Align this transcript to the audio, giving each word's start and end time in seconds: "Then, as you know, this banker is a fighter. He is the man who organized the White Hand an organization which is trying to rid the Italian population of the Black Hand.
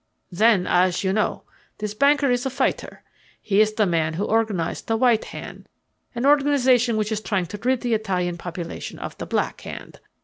"Then, 0.31 0.65
as 0.65 1.03
you 1.03 1.13
know, 1.13 1.43
this 1.77 1.93
banker 1.93 2.31
is 2.31 2.43
a 2.43 2.49
fighter. 2.49 3.03
He 3.39 3.61
is 3.61 3.73
the 3.73 3.85
man 3.85 4.15
who 4.15 4.23
organized 4.25 4.87
the 4.87 4.97
White 4.97 5.25
Hand 5.25 5.69
an 6.15 6.25
organization 6.25 6.97
which 6.97 7.11
is 7.11 7.21
trying 7.21 7.45
to 7.45 7.59
rid 7.63 7.81
the 7.81 7.93
Italian 7.93 8.39
population 8.39 8.97
of 8.97 9.15
the 9.19 9.27
Black 9.27 9.61
Hand. 9.61 9.99